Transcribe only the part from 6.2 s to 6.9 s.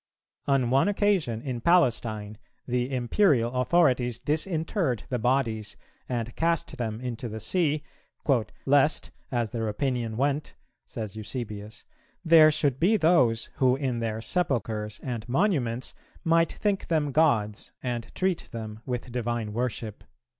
cast